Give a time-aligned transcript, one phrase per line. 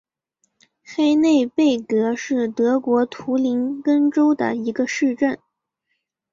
[0.83, 5.37] 黑内贝格是德国图林根州的一个市镇。